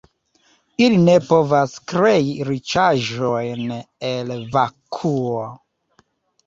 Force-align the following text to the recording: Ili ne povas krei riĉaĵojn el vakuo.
Ili 0.85 0.95
ne 1.01 1.17
povas 1.27 1.75
krei 1.93 2.25
riĉaĵojn 2.49 3.77
el 4.13 4.35
vakuo. 4.59 5.49